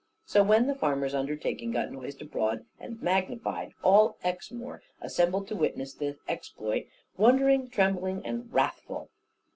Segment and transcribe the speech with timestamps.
[0.25, 5.93] So when the farmer's undertaking got noised abroad and magnified, all Exmoor assembled to witness
[5.93, 9.11] the exploit, wondering, trembling, and wrathful.